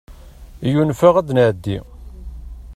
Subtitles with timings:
[0.71, 1.77] Yunef-aɣ ad nɛeddi.